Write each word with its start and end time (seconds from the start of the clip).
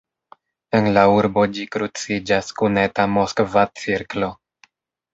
En 0.79 0.89
la 0.95 1.03
urbo 1.17 1.43
ĝi 1.59 1.67
kruciĝas 1.77 2.51
kun 2.63 2.83
Eta 2.87 3.09
Moskva 3.19 3.71
cirklo. 3.85 4.35